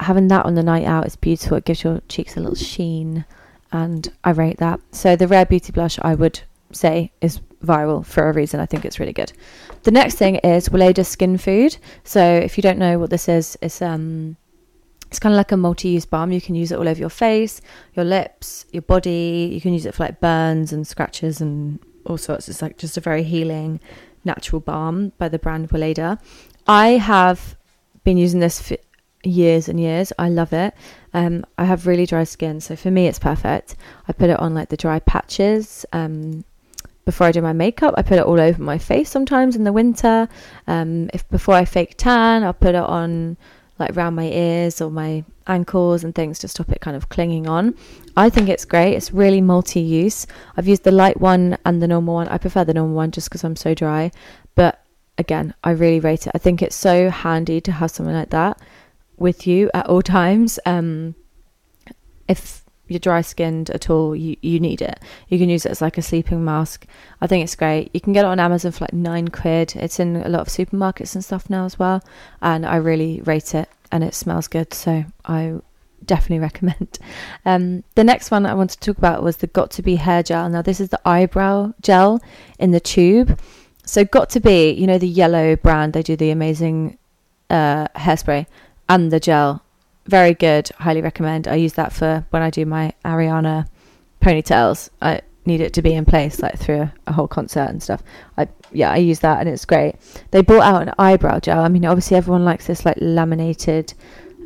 having 0.00 0.28
that 0.28 0.46
on 0.46 0.54
the 0.54 0.62
night 0.62 0.84
out 0.84 1.06
is 1.06 1.16
beautiful. 1.16 1.58
It 1.58 1.64
gives 1.64 1.84
your 1.84 2.00
cheeks 2.08 2.36
a 2.36 2.40
little 2.40 2.54
sheen, 2.54 3.24
and 3.72 4.10
I 4.24 4.30
rate 4.30 4.58
that. 4.58 4.80
So 4.92 5.16
the 5.16 5.28
Rare 5.28 5.46
Beauty 5.46 5.72
blush, 5.72 5.98
I 6.00 6.14
would 6.14 6.40
say, 6.72 7.12
is 7.20 7.40
viral 7.64 8.04
for 8.04 8.28
a 8.28 8.32
reason. 8.32 8.60
I 8.60 8.66
think 8.66 8.84
it's 8.84 8.98
really 8.98 9.12
good. 9.12 9.32
The 9.82 9.90
next 9.90 10.16
thing 10.16 10.36
is 10.36 10.68
Weleda 10.68 11.04
Skin 11.04 11.38
Food. 11.38 11.76
So 12.04 12.22
if 12.22 12.56
you 12.56 12.62
don't 12.62 12.78
know 12.78 12.98
what 12.98 13.10
this 13.10 13.28
is, 13.28 13.56
it's 13.62 13.82
um, 13.82 14.36
it's 15.06 15.18
kind 15.18 15.34
of 15.34 15.36
like 15.36 15.52
a 15.52 15.56
multi-use 15.56 16.06
balm. 16.06 16.32
You 16.32 16.40
can 16.40 16.54
use 16.54 16.70
it 16.70 16.78
all 16.78 16.88
over 16.88 17.00
your 17.00 17.10
face, 17.10 17.60
your 17.94 18.04
lips, 18.04 18.64
your 18.70 18.82
body. 18.82 19.50
You 19.52 19.60
can 19.60 19.72
use 19.72 19.86
it 19.86 19.94
for 19.94 20.04
like 20.04 20.20
burns 20.20 20.72
and 20.72 20.86
scratches 20.86 21.40
and 21.40 21.80
all 22.06 22.16
sorts. 22.16 22.48
It's 22.48 22.62
like 22.62 22.78
just 22.78 22.96
a 22.96 23.00
very 23.00 23.22
healing, 23.22 23.80
natural 24.24 24.60
balm 24.60 25.12
by 25.18 25.28
the 25.28 25.38
brand 25.38 25.70
Weleda. 25.70 26.20
I 26.66 26.90
have 26.90 27.56
been 28.04 28.16
using 28.16 28.40
this 28.40 28.62
for 28.62 28.76
years 29.22 29.68
and 29.68 29.78
years. 29.80 30.12
I 30.18 30.28
love 30.28 30.52
it. 30.52 30.74
Um, 31.12 31.44
I 31.58 31.64
have 31.64 31.86
really 31.86 32.06
dry 32.06 32.24
skin, 32.24 32.60
so 32.60 32.76
for 32.76 32.90
me 32.90 33.06
it's 33.06 33.18
perfect. 33.18 33.76
I 34.08 34.12
put 34.12 34.30
it 34.30 34.38
on 34.38 34.54
like 34.54 34.68
the 34.68 34.76
dry 34.76 34.98
patches. 35.00 35.84
Um, 35.92 36.44
before 37.04 37.26
I 37.26 37.32
do 37.32 37.42
my 37.42 37.52
makeup, 37.52 37.94
I 37.96 38.02
put 38.02 38.18
it 38.18 38.24
all 38.24 38.40
over 38.40 38.62
my 38.62 38.78
face 38.78 39.10
sometimes 39.10 39.56
in 39.56 39.64
the 39.64 39.72
winter. 39.72 40.28
Um, 40.66 41.10
if 41.12 41.28
before 41.28 41.54
I 41.54 41.64
fake 41.64 41.94
tan, 41.96 42.44
I'll 42.44 42.52
put 42.52 42.74
it 42.74 42.76
on 42.76 43.36
like 43.78 43.96
around 43.96 44.14
my 44.14 44.26
ears 44.26 44.80
or 44.80 44.90
my 44.90 45.24
ankles 45.46 46.04
and 46.04 46.14
things 46.14 46.38
to 46.38 46.48
stop 46.48 46.70
it 46.70 46.80
kind 46.80 46.96
of 46.96 47.08
clinging 47.08 47.48
on. 47.48 47.74
I 48.16 48.28
think 48.28 48.48
it's 48.48 48.64
great. 48.64 48.94
It's 48.94 49.12
really 49.12 49.40
multi-use. 49.40 50.26
I've 50.56 50.68
used 50.68 50.84
the 50.84 50.92
light 50.92 51.18
one 51.18 51.56
and 51.64 51.82
the 51.82 51.88
normal 51.88 52.14
one. 52.14 52.28
I 52.28 52.38
prefer 52.38 52.64
the 52.64 52.74
normal 52.74 52.94
one 52.94 53.10
just 53.10 53.28
because 53.28 53.42
I'm 53.42 53.56
so 53.56 53.74
dry, 53.74 54.12
but 54.54 54.84
again, 55.16 55.54
I 55.64 55.70
really 55.70 55.98
rate 55.98 56.26
it. 56.26 56.32
I 56.34 56.38
think 56.38 56.62
it's 56.62 56.76
so 56.76 57.10
handy 57.10 57.60
to 57.62 57.72
have 57.72 57.90
something 57.90 58.14
like 58.14 58.30
that 58.30 58.60
with 59.20 59.46
you 59.46 59.70
at 59.72 59.86
all 59.86 60.02
times. 60.02 60.58
Um, 60.66 61.14
if 62.26 62.64
you're 62.88 62.98
dry 62.98 63.20
skinned 63.20 63.70
at 63.70 63.88
all, 63.88 64.16
you, 64.16 64.36
you 64.42 64.58
need 64.58 64.82
it. 64.82 64.98
You 65.28 65.38
can 65.38 65.48
use 65.48 65.64
it 65.64 65.70
as 65.70 65.80
like 65.80 65.96
a 65.96 66.02
sleeping 66.02 66.44
mask. 66.44 66.86
I 67.20 67.28
think 67.28 67.44
it's 67.44 67.54
great. 67.54 67.90
You 67.94 68.00
can 68.00 68.12
get 68.12 68.24
it 68.24 68.28
on 68.28 68.40
Amazon 68.40 68.72
for 68.72 68.84
like 68.84 68.92
nine 68.92 69.28
quid. 69.28 69.76
It's 69.76 70.00
in 70.00 70.16
a 70.16 70.28
lot 70.28 70.40
of 70.40 70.48
supermarkets 70.48 71.14
and 71.14 71.24
stuff 71.24 71.48
now 71.48 71.64
as 71.66 71.78
well. 71.78 72.02
And 72.42 72.66
I 72.66 72.76
really 72.76 73.20
rate 73.20 73.54
it 73.54 73.68
and 73.92 74.02
it 74.02 74.14
smells 74.14 74.48
good. 74.48 74.74
So 74.74 75.04
I 75.24 75.54
definitely 76.04 76.38
recommend. 76.48 76.98
Um, 77.44 77.84
the 77.94 78.04
next 78.04 78.32
one 78.32 78.44
I 78.44 78.54
want 78.54 78.70
to 78.70 78.80
talk 78.80 78.98
about 78.98 79.22
was 79.22 79.36
the 79.36 79.48
Got2b 79.48 79.98
hair 79.98 80.24
gel. 80.24 80.48
Now, 80.48 80.62
this 80.62 80.80
is 80.80 80.88
the 80.88 81.00
eyebrow 81.08 81.74
gel 81.80 82.20
in 82.58 82.72
the 82.72 82.80
tube. 82.80 83.38
So, 83.84 84.04
Got2b, 84.04 84.76
you 84.76 84.86
know, 84.86 84.98
the 84.98 85.08
yellow 85.08 85.56
brand, 85.56 85.92
they 85.92 86.02
do 86.02 86.16
the 86.16 86.30
amazing 86.30 86.98
uh, 87.50 87.88
hairspray 87.88 88.46
and 88.90 89.10
the 89.10 89.20
gel 89.20 89.62
very 90.04 90.34
good. 90.34 90.68
Highly 90.78 91.00
recommend. 91.00 91.46
I 91.46 91.54
use 91.54 91.74
that 91.74 91.92
for 91.92 92.26
when 92.30 92.42
I 92.42 92.50
do 92.50 92.66
my 92.66 92.92
Ariana 93.04 93.68
ponytails. 94.20 94.90
I 95.00 95.20
need 95.46 95.60
it 95.60 95.72
to 95.74 95.82
be 95.82 95.94
in 95.94 96.04
place 96.04 96.40
like 96.40 96.58
through 96.58 96.90
a, 97.06 97.12
whole 97.12 97.28
concert 97.28 97.70
and 97.70 97.82
stuff. 97.82 98.02
I 98.36 98.48
yeah, 98.72 98.90
I 98.90 98.96
use 98.96 99.20
that 99.20 99.40
and 99.40 99.48
it's 99.48 99.64
great. 99.64 99.94
They 100.32 100.42
brought 100.42 100.64
out 100.64 100.82
an 100.82 100.94
eyebrow 100.98 101.38
gel. 101.38 101.62
I 101.62 101.68
mean, 101.68 101.86
obviously 101.86 102.16
everyone 102.16 102.44
likes 102.44 102.66
this 102.66 102.84
like 102.84 102.96
laminated 103.00 103.94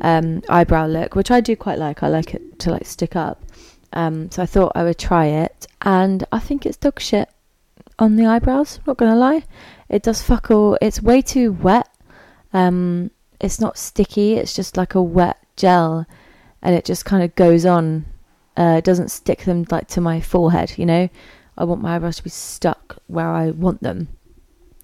um, 0.01 0.43
eyebrow 0.47 0.85
look, 0.85 1.15
which 1.15 1.31
I 1.31 1.41
do 1.41 1.55
quite 1.55 1.79
like. 1.79 2.03
I 2.03 2.07
like 2.09 2.35
it 2.35 2.59
to 2.59 2.71
like 2.71 2.85
stick 2.85 3.15
up. 3.15 3.43
Um, 3.93 4.29
so 4.29 4.43
I 4.43 4.45
thought 4.45 4.73
I 4.75 4.83
would 4.83 4.99
try 4.99 5.25
it, 5.27 5.67
and 5.81 6.23
I 6.31 6.39
think 6.39 6.65
it's 6.65 6.77
dog 6.77 6.99
shit 6.99 7.29
on 7.97 8.17
the 8.17 8.25
eyebrows. 8.25 8.79
Not 8.85 8.97
gonna 8.97 9.15
lie, 9.15 9.43
it 9.89 10.03
does 10.03 10.21
fuck 10.21 10.51
all. 10.51 10.77
It's 10.81 11.01
way 11.01 11.21
too 11.21 11.53
wet. 11.53 11.87
Um, 12.53 13.09
it's 13.39 13.59
not 13.59 13.77
sticky. 13.77 14.35
It's 14.35 14.55
just 14.55 14.77
like 14.77 14.95
a 14.95 15.01
wet 15.01 15.37
gel, 15.55 16.05
and 16.61 16.75
it 16.75 16.85
just 16.85 17.05
kind 17.05 17.23
of 17.23 17.35
goes 17.35 17.65
on. 17.65 18.05
Uh, 18.57 18.75
it 18.77 18.85
doesn't 18.85 19.11
stick 19.11 19.43
them 19.43 19.65
like 19.69 19.87
to 19.89 20.01
my 20.01 20.21
forehead. 20.21 20.77
You 20.77 20.85
know, 20.85 21.09
I 21.57 21.63
want 21.63 21.81
my 21.81 21.95
eyebrows 21.95 22.17
to 22.17 22.23
be 22.23 22.29
stuck 22.29 22.97
where 23.07 23.27
I 23.27 23.51
want 23.51 23.81
them. 23.81 24.09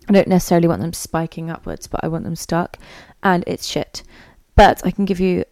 I 0.09 0.13
don't 0.13 0.27
necessarily 0.27 0.67
want 0.67 0.81
them 0.81 0.93
spiking 0.93 1.49
upwards, 1.49 1.87
but 1.87 2.03
I 2.03 2.07
want 2.07 2.23
them 2.23 2.35
stuck, 2.35 2.77
and 3.23 3.43
it's 3.47 3.67
shit. 3.67 4.03
But 4.55 4.85
I 4.85 4.91
can 4.91 5.05
give 5.05 5.19
you 5.19 5.45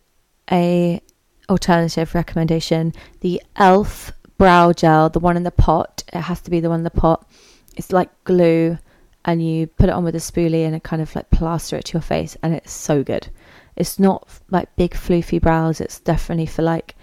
a 0.52 1.02
alternative 1.50 2.16
recommendation: 2.16 2.94
the 3.22 3.42
Elf 3.56 4.12
brow 4.38 4.74
gel, 4.74 5.10
the 5.10 5.20
one 5.20 5.38
in 5.38 5.44
the 5.44 5.52
pot. 5.52 6.04
It 6.12 6.22
has 6.22 6.42
to 6.42 6.50
be 6.50 6.60
the 6.60 6.70
one 6.70 6.80
in 6.80 6.84
the 6.84 6.90
pot. 6.90 7.28
It's 7.78 7.92
like 7.92 8.10
glue, 8.24 8.78
and 9.26 9.46
you 9.46 9.68
put 9.68 9.90
it 9.90 9.94
on 9.94 10.04
with 10.04 10.16
a 10.16 10.20
spoolie 10.20 10.66
and 10.66 10.76
it 10.76 10.84
kind 10.84 11.02
of 11.02 11.14
like 11.16 11.30
plaster 11.30 11.76
it 11.78 11.86
to 11.86 11.94
your 11.94 12.02
face, 12.02 12.38
and 12.42 12.54
it's 12.54 12.72
so 12.72 13.04
good. 13.04 13.28
It's 13.76 14.00
not 14.00 14.28
like 14.50 14.76
big 14.76 14.92
floofy 14.92 15.42
brows. 15.42 15.80
It's 15.82 16.00
definitely 16.00 16.48
for 16.48 16.62
like 16.62 16.96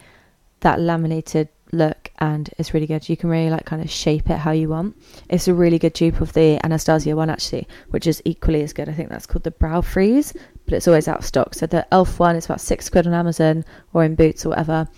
that 0.61 0.81
laminated 0.81 1.49
look 1.73 2.11
and 2.19 2.49
it's 2.59 2.73
really 2.75 2.87
good. 2.87 3.09
You 3.09 3.17
can 3.17 3.31
really 3.31 3.51
like 3.51 3.65
kind 3.65 3.83
of 3.83 3.91
shape 3.91 4.31
it 4.31 4.39
how 4.39 4.53
you 4.53 4.69
want. 4.69 4.97
It's 5.29 5.49
a 5.49 5.55
really 5.55 5.79
good 5.79 5.93
dupe 5.95 6.21
of 6.21 6.33
the 6.33 6.61
Anastasia 6.65 7.17
one 7.17 7.31
actually, 7.31 7.67
which 7.91 8.07
is 8.07 8.23
equally 8.25 8.63
as 8.63 8.73
good. 8.73 8.89
I 8.89 8.93
think 8.93 9.09
that's 9.09 9.27
called 9.27 9.45
the 9.45 9.51
Brow 9.51 9.81
Freeze, 9.81 10.33
but 10.65 10.75
it's 10.75 10.89
always 10.89 11.09
out 11.09 11.19
of 11.19 11.27
stock. 11.27 11.55
So 11.55 11.67
the 11.67 11.87
Elf 11.93 12.19
one 12.19 12.37
is 12.37 12.45
about 12.45 12.61
six 12.61 12.89
quid 12.89 13.07
on 13.07 13.15
Amazon 13.15 13.65
or 13.93 14.05
in 14.05 14.15
Boots 14.15 14.47
or 14.47 14.51
whatever, 14.51 14.89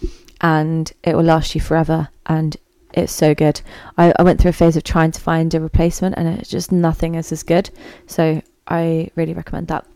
and 0.40 0.92
it 1.02 1.16
will 1.16 1.24
last 1.24 1.54
you 1.54 1.60
forever. 1.60 2.08
And 2.26 2.56
it's 2.92 3.12
so 3.12 3.34
good. 3.34 3.60
I, 3.96 4.12
I 4.18 4.22
went 4.22 4.40
through 4.40 4.50
a 4.50 4.54
phase 4.54 4.76
of 4.76 4.84
trying 4.84 5.12
to 5.12 5.20
find 5.20 5.52
a 5.54 5.60
replacement, 5.60 6.16
and 6.16 6.28
it's 6.38 6.50
just 6.50 6.72
nothing 6.72 7.14
is 7.14 7.32
as 7.32 7.42
good. 7.42 7.70
So 8.06 8.42
I 8.66 9.10
really 9.14 9.34
recommend 9.34 9.68
that. 9.68 9.86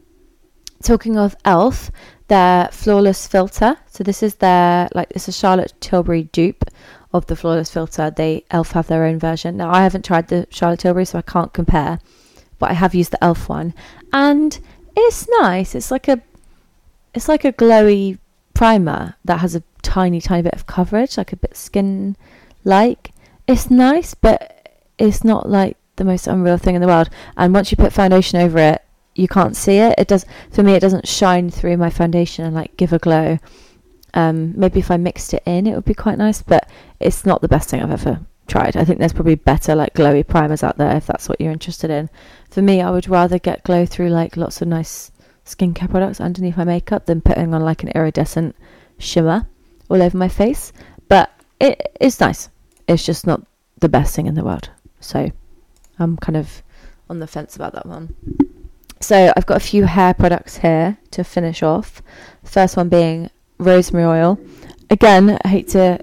Talking 0.83 1.17
of 1.17 1.37
Elf, 1.45 1.91
their 2.29 2.69
flawless 2.73 3.27
filter. 3.27 3.77
So 3.87 4.03
this 4.05 4.23
is 4.23 4.37
their 4.37 4.89
like 4.95 5.11
it's 5.11 5.29
a 5.29 5.33
Charlotte 5.33 5.75
Tilbury 5.81 6.25
dupe 6.25 6.65
of 7.13 7.27
the 7.27 7.37
flawless 7.37 7.71
filter. 7.71 8.11
They 8.11 8.45
Elf 8.51 8.73
have 8.73 8.89
their 8.89 9.05
own 9.05 9.19
version. 9.19 9.57
Now 9.57 9.71
I 9.71 9.83
haven't 9.83 10.05
tried 10.05 10.29
the 10.29 10.47
Charlotte 10.51 10.81
Tilbury, 10.81 11.05
so 11.05 11.19
I 11.19 11.23
can't 11.23 11.53
compare, 11.53 12.01
but 12.59 12.71
I 12.71 12.75
have 12.75 12.95
used 12.95 13.13
the 13.13 13.23
Elf 13.23 13.49
one, 13.49 13.75
and 14.13 14.59
it's 14.97 15.29
nice. 15.41 15.75
It's 15.75 15.91
like 15.91 16.09
a 16.09 16.21
it's 17.15 17.29
like 17.29 17.45
a 17.45 17.53
glowy 17.53 18.19
primer 18.55 19.15
that 19.25 19.41
has 19.41 19.55
a 19.55 19.63
tiny, 19.83 20.21
tiny 20.21 20.43
bit 20.43 20.55
of 20.55 20.67
coverage, 20.67 21.17
like 21.17 21.33
a 21.33 21.37
bit 21.37 21.57
skin 21.57 22.17
like. 22.65 23.13
It's 23.47 23.71
nice, 23.71 24.15
but 24.15 24.81
it's 24.99 25.25
not 25.25 25.49
like 25.49 25.77
the 25.97 26.05
most 26.05 26.27
unreal 26.27 26.59
thing 26.59 26.75
in 26.75 26.81
the 26.81 26.87
world. 26.87 27.11
And 27.37 27.53
once 27.53 27.71
you 27.71 27.77
put 27.77 27.93
foundation 27.93 28.41
over 28.41 28.59
it, 28.59 28.83
you 29.15 29.29
can't 29.29 29.57
see 29.57 29.79
it. 29.79 29.95
It 29.99 30.09
does 30.09 30.25
for 30.51 30.63
me. 30.63 30.75
It 30.75 30.81
doesn't 30.81 31.09
shine 31.09 31.51
through 31.51 31.77
my 31.77 31.91
foundation 31.91 32.45
and 32.45 32.55
like 32.55 32.77
give 32.77 32.93
a 32.93 32.99
glow. 32.99 33.39
Um, 34.15 34.59
maybe 34.59 34.81
if 34.81 34.91
I 34.91 34.97
mixed 34.97 35.35
it 35.35 35.43
in, 35.47 35.67
it 35.67 35.75
would 35.75 35.85
be 35.85 35.95
quite 35.95 36.19
nice, 36.19 36.43
but 36.43 36.69
it's 37.01 37.25
not 37.25 37.41
the 37.41 37.49
best 37.49 37.71
thing 37.71 37.83
I've 37.83 37.91
ever 37.91 38.21
tried. 38.47 38.77
I 38.77 38.85
think 38.85 38.99
there's 38.99 39.13
probably 39.13 39.35
better 39.35 39.75
like 39.75 39.95
glowy 39.95 40.27
primers 40.27 40.63
out 40.63 40.77
there 40.77 40.97
if 40.97 41.07
that's 41.07 41.29
what 41.29 41.41
you're 41.41 41.53
interested 41.53 41.91
in. 41.91 42.11
For 42.51 42.63
me, 42.63 42.83
I 42.83 42.91
would 42.91 43.09
rather 43.09 43.39
get 43.39 43.65
glow 43.65 43.87
through 43.87 44.11
like 44.11 44.37
lots 44.37 44.61
of 44.61 44.69
nice 44.69 45.11
skincare 45.47 45.91
products 45.91 46.21
underneath 46.21 46.57
my 46.57 46.65
makeup 46.65 47.07
than 47.07 47.21
putting 47.21 47.55
on 47.55 47.63
like 47.63 47.83
an 47.83 47.91
iridescent 47.95 48.55
shimmer 48.99 49.47
all 49.89 50.03
over 50.03 50.17
my 50.17 50.29
face. 50.29 50.73
But 51.09 51.31
it 51.61 51.97
is 52.01 52.21
nice. 52.21 52.49
It's 52.89 53.05
just 53.05 53.27
not 53.27 53.43
the 53.81 53.89
best 53.89 54.15
thing 54.15 54.27
in 54.27 54.35
the 54.35 54.45
world. 54.45 54.71
So 55.01 55.31
I'm 55.99 56.17
kind 56.17 56.37
of 56.37 56.63
on 57.09 57.19
the 57.19 57.27
fence 57.27 57.57
about 57.57 57.73
that 57.75 57.87
one. 57.87 58.15
So 59.01 59.33
I've 59.37 59.47
got 59.47 59.57
a 59.57 59.61
few 59.61 59.85
hair 59.85 60.15
products 60.15 60.59
here 60.59 60.97
to 61.11 61.25
finish 61.25 61.63
off. 61.63 62.03
First 62.45 62.77
one 62.77 62.89
being 62.89 63.31
rosemary 63.59 64.05
oil. 64.05 64.39
Again, 64.91 65.39
I 65.45 65.49
hate 65.49 65.69
to 65.71 65.99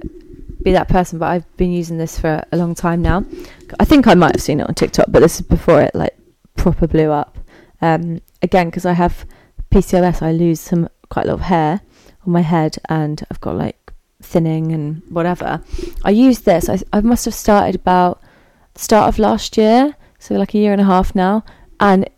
be 0.63 0.71
that 0.73 0.89
person, 0.89 1.19
but 1.19 1.27
I've 1.27 1.57
been 1.57 1.71
using 1.71 1.97
this 1.97 2.19
for 2.19 2.43
a 2.51 2.57
long 2.57 2.75
time 2.75 3.01
now. 3.01 3.23
I 3.79 3.85
think 3.85 4.07
I 4.07 4.15
might 4.15 4.35
have 4.35 4.41
seen 4.41 4.59
it 4.59 4.67
on 4.67 4.75
TikTok, 4.75 5.07
but 5.09 5.21
this 5.21 5.39
is 5.39 5.45
before 5.45 5.81
it 5.81 5.95
like 5.95 6.17
proper 6.57 6.87
blew 6.87 7.11
up. 7.11 7.37
Um, 7.81 8.21
again, 8.41 8.67
because 8.67 8.85
I 8.85 8.93
have 8.93 9.25
PCOS, 9.71 10.21
I 10.21 10.31
lose 10.33 10.59
some 10.59 10.89
quite 11.09 11.25
a 11.25 11.29
lot 11.29 11.35
of 11.35 11.41
hair 11.41 11.81
on 12.25 12.33
my 12.33 12.41
head, 12.41 12.77
and 12.89 13.23
I've 13.31 13.39
got 13.39 13.55
like 13.55 13.77
thinning 14.29 14.71
and 14.71 15.01
whatever. 15.09 15.61
I 16.03 16.11
use 16.11 16.39
this. 16.39 16.69
I, 16.69 16.79
I 16.93 17.01
must 17.01 17.25
have 17.25 17.33
started 17.33 17.75
about 17.75 18.21
start 18.75 19.09
of 19.09 19.19
last 19.19 19.57
year, 19.57 19.95
so 20.19 20.35
like 20.35 20.53
a 20.53 20.57
year 20.57 20.71
and 20.71 20.81
a 20.81 20.85
half 20.85 21.15
now, 21.15 21.43
and 21.79 22.09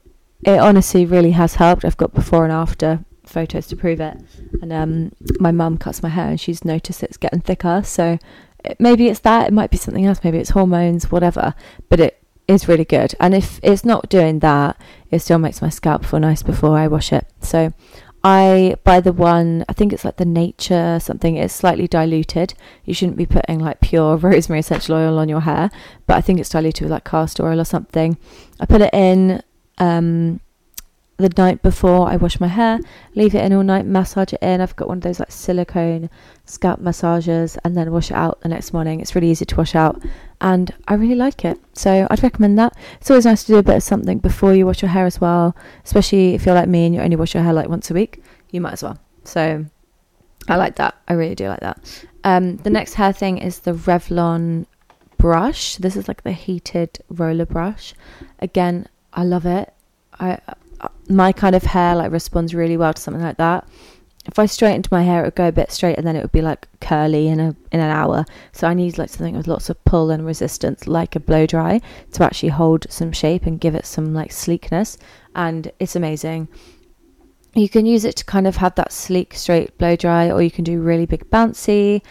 it 0.43 0.59
honestly 0.59 1.05
really 1.05 1.31
has 1.31 1.55
helped. 1.55 1.85
I've 1.85 1.97
got 1.97 2.13
before 2.13 2.43
and 2.43 2.53
after 2.53 3.05
photos 3.25 3.67
to 3.67 3.75
prove 3.75 3.99
it. 3.99 4.17
And 4.61 4.73
um, 4.73 5.11
my 5.39 5.51
mum 5.51 5.77
cuts 5.77 6.03
my 6.03 6.09
hair 6.09 6.27
and 6.27 6.39
she's 6.39 6.65
noticed 6.65 7.03
it's 7.03 7.17
getting 7.17 7.41
thicker. 7.41 7.81
So 7.83 8.19
it, 8.65 8.79
maybe 8.79 9.07
it's 9.07 9.19
that. 9.21 9.47
It 9.47 9.53
might 9.53 9.71
be 9.71 9.77
something 9.77 10.05
else. 10.05 10.19
Maybe 10.23 10.37
it's 10.37 10.51
hormones, 10.51 11.11
whatever. 11.11 11.53
But 11.89 11.99
it 11.99 12.23
is 12.47 12.67
really 12.67 12.85
good. 12.85 13.15
And 13.19 13.33
if 13.33 13.59
it's 13.63 13.85
not 13.85 14.09
doing 14.09 14.39
that, 14.39 14.79
it 15.09 15.19
still 15.19 15.37
makes 15.37 15.61
my 15.61 15.69
scalp 15.69 16.05
feel 16.05 16.19
nice 16.19 16.43
before 16.43 16.77
I 16.77 16.87
wash 16.87 17.13
it. 17.13 17.27
So 17.41 17.73
I 18.23 18.75
buy 18.83 18.99
the 18.99 19.13
one, 19.13 19.65
I 19.67 19.73
think 19.73 19.91
it's 19.93 20.05
like 20.05 20.17
the 20.17 20.25
nature 20.25 20.99
something, 20.99 21.37
it's 21.37 21.53
slightly 21.53 21.87
diluted. 21.87 22.53
You 22.85 22.93
shouldn't 22.93 23.17
be 23.17 23.25
putting 23.25 23.59
like 23.59 23.81
pure 23.81 24.15
rosemary 24.17 24.59
essential 24.59 24.95
oil 24.95 25.17
on 25.17 25.29
your 25.29 25.41
hair, 25.41 25.71
but 26.05 26.17
I 26.17 26.21
think 26.21 26.39
it's 26.39 26.49
diluted 26.49 26.83
with 26.83 26.91
like 26.91 27.03
castor 27.03 27.47
oil 27.47 27.59
or 27.59 27.65
something. 27.65 28.17
I 28.59 28.65
put 28.65 28.81
it 28.81 28.93
in 28.93 29.41
um, 29.79 30.39
the 31.21 31.31
night 31.37 31.61
before 31.61 32.09
I 32.09 32.17
wash 32.17 32.39
my 32.39 32.47
hair, 32.47 32.79
leave 33.15 33.33
it 33.35 33.43
in 33.43 33.53
all 33.53 33.63
night, 33.63 33.85
massage 33.85 34.33
it 34.33 34.41
in. 34.41 34.61
I've 34.61 34.75
got 34.75 34.87
one 34.87 34.97
of 34.97 35.03
those 35.03 35.19
like 35.19 35.31
silicone 35.31 36.09
scalp 36.45 36.81
massagers 36.81 37.57
and 37.63 37.77
then 37.77 37.91
wash 37.91 38.11
it 38.11 38.17
out 38.17 38.41
the 38.41 38.49
next 38.49 38.73
morning. 38.73 38.99
It's 38.99 39.15
really 39.15 39.29
easy 39.29 39.45
to 39.45 39.55
wash 39.55 39.75
out 39.75 40.03
and 40.41 40.73
I 40.87 40.95
really 40.95 41.15
like 41.15 41.45
it. 41.45 41.59
So 41.73 42.07
I'd 42.09 42.23
recommend 42.23 42.57
that. 42.59 42.75
It's 42.99 43.09
always 43.09 43.25
nice 43.25 43.43
to 43.45 43.53
do 43.53 43.57
a 43.57 43.63
bit 43.63 43.77
of 43.77 43.83
something 43.83 44.17
before 44.17 44.53
you 44.53 44.65
wash 44.65 44.81
your 44.81 44.89
hair 44.89 45.05
as 45.05 45.21
well, 45.21 45.55
especially 45.85 46.33
if 46.33 46.45
you're 46.45 46.55
like 46.55 46.69
me 46.69 46.85
and 46.85 46.95
you 46.95 47.01
only 47.01 47.15
wash 47.15 47.33
your 47.33 47.43
hair 47.43 47.53
like 47.53 47.69
once 47.69 47.89
a 47.91 47.93
week, 47.93 48.23
you 48.49 48.59
might 48.59 48.73
as 48.73 48.83
well. 48.83 48.97
So 49.23 49.65
I 50.47 50.55
like 50.55 50.75
that. 50.75 50.95
I 51.07 51.13
really 51.13 51.35
do 51.35 51.47
like 51.47 51.61
that. 51.61 52.05
Um, 52.23 52.57
the 52.57 52.69
next 52.69 52.95
hair 52.95 53.13
thing 53.13 53.37
is 53.37 53.59
the 53.59 53.73
Revlon 53.73 54.65
brush. 55.17 55.77
This 55.77 55.95
is 55.95 56.07
like 56.07 56.23
the 56.23 56.31
heated 56.31 56.99
roller 57.09 57.45
brush. 57.45 57.93
Again, 58.39 58.87
I 59.13 59.23
love 59.23 59.45
it. 59.45 59.73
I 60.19 60.39
my 61.09 61.31
kind 61.31 61.55
of 61.55 61.63
hair 61.63 61.95
like 61.95 62.11
responds 62.11 62.53
really 62.53 62.77
well 62.77 62.93
to 62.93 63.01
something 63.01 63.23
like 63.23 63.37
that. 63.37 63.67
If 64.27 64.37
I 64.37 64.45
straightened 64.45 64.91
my 64.91 65.01
hair, 65.01 65.21
it 65.21 65.27
would 65.27 65.35
go 65.35 65.47
a 65.47 65.51
bit 65.51 65.71
straight, 65.71 65.97
and 65.97 66.05
then 66.05 66.15
it 66.15 66.21
would 66.21 66.31
be 66.31 66.43
like 66.43 66.67
curly 66.79 67.27
in 67.27 67.39
a 67.39 67.55
in 67.71 67.79
an 67.79 67.89
hour. 67.89 68.25
So 68.51 68.67
I 68.67 68.75
need 68.75 68.97
like 68.97 69.09
something 69.09 69.35
with 69.35 69.47
lots 69.47 69.69
of 69.69 69.83
pull 69.83 70.11
and 70.11 70.25
resistance, 70.25 70.87
like 70.87 71.15
a 71.15 71.19
blow 71.19 71.45
dry, 71.47 71.81
to 72.13 72.23
actually 72.23 72.49
hold 72.49 72.85
some 72.89 73.11
shape 73.11 73.45
and 73.47 73.59
give 73.59 73.73
it 73.73 73.85
some 73.85 74.13
like 74.13 74.31
sleekness. 74.31 74.97
And 75.35 75.71
it's 75.79 75.95
amazing. 75.95 76.49
You 77.53 77.67
can 77.67 77.85
use 77.85 78.05
it 78.05 78.15
to 78.17 78.25
kind 78.25 78.47
of 78.47 78.57
have 78.57 78.75
that 78.75 78.93
sleek, 78.93 79.33
straight 79.33 79.77
blow 79.77 79.95
dry, 79.95 80.29
or 80.31 80.41
you 80.41 80.51
can 80.51 80.63
do 80.63 80.79
really 80.79 81.05
big 81.05 81.29
bouncy, 81.29 82.01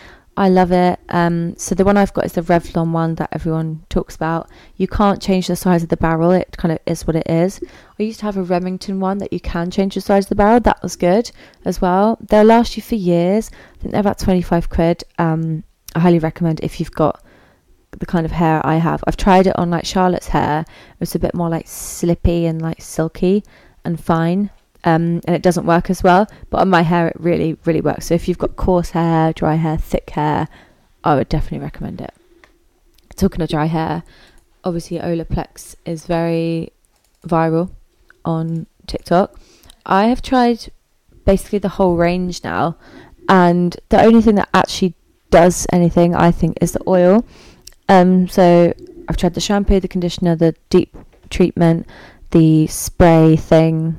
I 0.40 0.49
love 0.49 0.73
it. 0.73 0.99
Um, 1.11 1.54
so 1.59 1.75
the 1.75 1.85
one 1.85 1.99
I've 1.99 2.14
got 2.14 2.25
is 2.25 2.32
the 2.32 2.40
Revlon 2.40 2.92
one 2.92 3.16
that 3.16 3.28
everyone 3.30 3.85
talks 3.90 4.16
about. 4.16 4.49
You 4.75 4.88
can't 4.88 5.20
change 5.20 5.49
the 5.49 5.54
size 5.54 5.82
of 5.82 5.90
the 5.90 5.99
barrel; 5.99 6.30
it 6.30 6.56
kind 6.56 6.73
of 6.73 6.78
is 6.87 7.06
what 7.06 7.14
it 7.14 7.28
is. 7.28 7.61
I 7.99 8.04
used 8.04 8.20
to 8.20 8.25
have 8.25 8.38
a 8.38 8.42
Remington 8.42 9.00
one 9.00 9.18
that 9.18 9.35
you 9.35 9.40
can 9.40 9.70
change 9.70 9.97
the 9.97 10.00
size 10.00 10.25
of 10.25 10.28
the 10.30 10.37
barrel. 10.37 10.59
That 10.59 10.82
was 10.82 10.97
good 10.97 11.30
as 11.66 11.82
well. 11.82 12.16
They'll 12.26 12.44
last 12.44 12.75
you 12.75 12.82
for 12.82 12.94
years. 12.94 13.50
I 13.52 13.76
think 13.82 13.92
they're 13.92 14.00
about 14.00 14.18
twenty 14.18 14.40
five 14.40 14.70
quid. 14.70 15.04
Um, 15.18 15.62
I 15.94 16.00
highly 16.00 16.18
recommend 16.18 16.61
if 16.61 16.80
you've 16.80 16.90
got 16.92 17.23
the 17.90 18.06
kind 18.06 18.25
of 18.25 18.32
hair 18.32 18.62
I 18.64 18.76
have. 18.76 19.04
I've 19.06 19.18
tried 19.18 19.47
it 19.47 19.59
on 19.59 19.68
like 19.68 19.85
Charlotte's 19.85 20.28
hair. 20.28 20.64
It's 21.00 21.14
a 21.14 21.18
bit 21.18 21.35
more 21.35 21.50
like 21.50 21.68
slippy 21.68 22.47
and 22.47 22.62
like 22.62 22.80
silky 22.80 23.44
and 23.85 24.02
fine 24.02 24.49
um, 24.84 25.20
and 25.26 25.37
it 25.37 25.42
doesn't 25.42 25.66
work 25.66 25.90
as 25.90 26.02
well. 26.02 26.26
But 26.50 26.60
on 26.60 26.70
my 26.70 26.82
hair, 26.82 27.08
it 27.08 27.16
really, 27.18 27.56
really 27.64 27.80
works. 27.80 28.06
So 28.06 28.14
if 28.14 28.28
you've 28.28 28.38
got 28.38 28.56
coarse 28.56 28.90
hair, 28.90 29.32
dry 29.32 29.54
hair, 29.54 29.76
thick 29.76 30.10
hair, 30.10 30.49
I 31.04 31.14
would 31.14 31.28
definitely 31.28 31.64
recommend 31.64 32.00
it. 32.00 32.14
Talking 33.16 33.42
of 33.42 33.49
dry 33.49 33.66
hair, 33.66 34.02
obviously 34.64 34.99
Olaplex 34.99 35.75
is 35.84 36.06
very 36.06 36.72
viral 37.26 37.70
on 38.25 38.66
TikTok. 38.87 39.38
I 39.84 40.06
have 40.06 40.22
tried 40.22 40.70
basically 41.25 41.58
the 41.58 41.68
whole 41.68 41.96
range 41.96 42.42
now. 42.44 42.76
And 43.28 43.76
the 43.90 44.02
only 44.02 44.22
thing 44.22 44.34
that 44.37 44.49
actually 44.52 44.94
does 45.30 45.66
anything, 45.72 46.14
I 46.14 46.30
think, 46.32 46.58
is 46.60 46.72
the 46.72 46.82
oil. 46.88 47.25
Um, 47.88 48.28
so 48.28 48.75
I've 49.08 49.16
tried 49.16 49.34
the 49.34 49.40
shampoo, 49.40 49.80
the 49.80 49.88
conditioner, 49.88 50.34
the 50.34 50.54
deep 50.68 50.96
treatment, 51.28 51.87
the 52.30 52.66
spray 52.66 53.37
thing, 53.37 53.96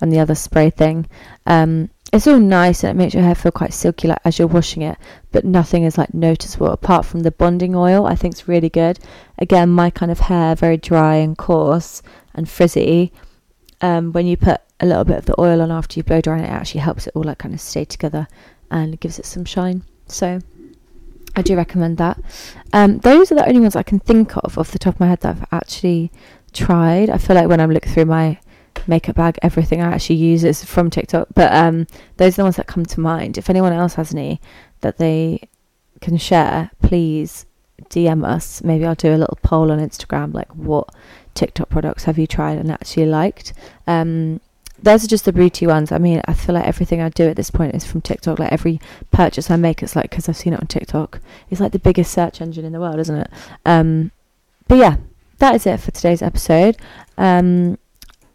and 0.00 0.12
the 0.12 0.20
other 0.20 0.34
spray 0.34 0.70
thing. 0.70 1.06
Um, 1.46 1.90
it's 2.12 2.26
all 2.26 2.38
nice 2.38 2.82
and 2.82 2.90
it 2.90 3.00
makes 3.00 3.14
your 3.14 3.22
hair 3.22 3.34
feel 3.34 3.52
quite 3.52 3.72
silky 3.72 4.08
like 4.08 4.18
as 4.24 4.38
you're 4.38 4.48
washing 4.48 4.82
it 4.82 4.98
but 5.30 5.44
nothing 5.44 5.84
is 5.84 5.96
like 5.96 6.12
noticeable 6.12 6.66
apart 6.68 7.06
from 7.06 7.20
the 7.20 7.30
bonding 7.30 7.74
oil 7.76 8.06
i 8.06 8.16
think 8.16 8.34
it's 8.34 8.48
really 8.48 8.68
good 8.68 8.98
again 9.38 9.68
my 9.68 9.90
kind 9.90 10.10
of 10.10 10.18
hair 10.18 10.54
very 10.56 10.76
dry 10.76 11.14
and 11.14 11.38
coarse 11.38 12.02
and 12.34 12.48
frizzy 12.48 13.12
um, 13.80 14.12
when 14.12 14.26
you 14.26 14.36
put 14.36 14.60
a 14.80 14.86
little 14.86 15.04
bit 15.04 15.18
of 15.18 15.26
the 15.26 15.40
oil 15.40 15.62
on 15.62 15.70
after 15.70 15.98
you 15.98 16.02
blow 16.02 16.20
dry 16.20 16.40
it 16.40 16.48
actually 16.48 16.80
helps 16.80 17.06
it 17.06 17.12
all 17.14 17.22
like 17.22 17.38
kind 17.38 17.54
of 17.54 17.60
stay 17.60 17.84
together 17.84 18.26
and 18.70 18.98
gives 19.00 19.18
it 19.18 19.26
some 19.26 19.44
shine 19.44 19.84
so 20.06 20.40
I 21.36 21.42
do 21.42 21.54
recommend 21.54 21.98
that. 21.98 22.18
Um, 22.72 22.98
those 22.98 23.30
are 23.30 23.36
the 23.36 23.46
only 23.46 23.60
ones 23.60 23.76
I 23.76 23.84
can 23.84 24.00
think 24.00 24.36
of 24.38 24.58
off 24.58 24.72
the 24.72 24.80
top 24.80 24.94
of 24.94 25.00
my 25.00 25.06
head 25.06 25.20
that 25.20 25.36
I've 25.36 25.46
actually 25.52 26.10
tried. 26.52 27.08
I 27.08 27.18
feel 27.18 27.36
like 27.36 27.48
when 27.48 27.60
I'm 27.60 27.70
looking 27.70 27.92
through 27.92 28.06
my 28.06 28.38
makeup 28.86 29.16
bag, 29.16 29.38
everything 29.42 29.80
I 29.80 29.92
actually 29.92 30.16
use 30.16 30.44
is 30.44 30.64
from 30.64 30.90
TikTok. 30.90 31.28
But 31.34 31.52
um, 31.52 31.86
those 32.16 32.34
are 32.34 32.36
the 32.36 32.42
ones 32.44 32.56
that 32.56 32.66
come 32.66 32.84
to 32.86 33.00
mind. 33.00 33.38
If 33.38 33.50
anyone 33.50 33.72
else 33.72 33.94
has 33.94 34.12
any 34.12 34.40
that 34.80 34.98
they 34.98 35.48
can 36.00 36.16
share, 36.16 36.70
please 36.82 37.46
DM 37.88 38.24
us. 38.26 38.62
Maybe 38.62 38.86
I'll 38.86 38.94
do 38.94 39.14
a 39.14 39.16
little 39.16 39.38
poll 39.42 39.70
on 39.70 39.78
Instagram, 39.78 40.34
like 40.34 40.54
what 40.54 40.88
TikTok 41.34 41.68
products 41.68 42.04
have 42.04 42.18
you 42.18 42.26
tried 42.26 42.58
and 42.58 42.70
actually 42.70 43.06
liked. 43.06 43.52
Um, 43.86 44.40
those 44.82 45.04
are 45.04 45.08
just 45.08 45.26
the 45.26 45.32
beauty 45.32 45.66
ones. 45.66 45.92
I 45.92 45.98
mean, 45.98 46.22
I 46.26 46.32
feel 46.32 46.54
like 46.54 46.66
everything 46.66 47.00
I 47.00 47.10
do 47.10 47.28
at 47.28 47.36
this 47.36 47.50
point 47.50 47.74
is 47.74 47.84
from 47.84 48.00
TikTok. 48.00 48.38
Like 48.38 48.52
every 48.52 48.80
purchase 49.10 49.50
I 49.50 49.56
make, 49.56 49.82
it's 49.82 49.94
like 49.94 50.10
because 50.10 50.28
I've 50.28 50.36
seen 50.36 50.54
it 50.54 50.60
on 50.60 50.66
TikTok. 50.66 51.20
It's 51.50 51.60
like 51.60 51.72
the 51.72 51.78
biggest 51.78 52.12
search 52.12 52.40
engine 52.40 52.64
in 52.64 52.72
the 52.72 52.80
world, 52.80 52.98
isn't 52.98 53.16
it? 53.16 53.30
Um, 53.66 54.10
but 54.68 54.78
yeah, 54.78 54.96
that 55.38 55.54
is 55.54 55.66
it 55.66 55.80
for 55.80 55.90
today's 55.90 56.22
episode. 56.22 56.76
Um, 57.18 57.78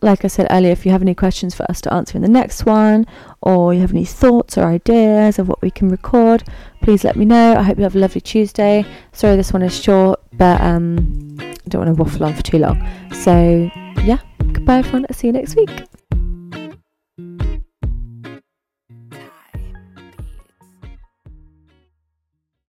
like 0.02 0.24
I 0.24 0.28
said 0.28 0.48
earlier, 0.50 0.72
if 0.72 0.86
you 0.86 0.92
have 0.92 1.02
any 1.02 1.16
questions 1.16 1.56
for 1.56 1.70
us 1.70 1.82
to 1.82 1.94
answer 1.94 2.18
in 2.18 2.22
the 2.22 2.30
next 2.30 2.66
one, 2.66 3.06
or 3.42 3.74
you 3.74 3.82
have 3.82 3.92
any 3.92 4.06
thoughts 4.06 4.58
or 4.58 4.66
ideas 4.66 5.40
of 5.40 5.48
what 5.48 5.62
we 5.62 5.72
can 5.72 5.90
record, 5.90 6.44
please 6.82 7.04
let 7.04 7.16
me 7.16 7.26
know. 7.26 7.56
I 7.56 7.64
hope 7.64 7.78
you 7.78 7.84
have 7.84 7.96
a 7.96 8.00
lovely 8.00 8.22
Tuesday. 8.22 8.86
Sorry, 9.14 9.36
this 9.36 9.54
one 9.54 9.62
is 9.62 9.80
short, 9.80 10.22
but 10.34 10.62
um, 10.62 11.38
I 11.40 11.56
don't 11.70 11.86
want 11.86 11.96
to 11.96 12.04
waffle 12.04 12.26
on 12.26 12.34
for 12.34 12.44
too 12.44 12.60
long. 12.60 12.88
So, 13.14 13.70
yeah, 14.04 14.20
goodbye, 14.52 14.80
everyone. 14.80 15.06
I'll 15.10 15.16
see 15.16 15.28
you 15.28 15.34
next 15.34 15.56
week. 15.56 15.86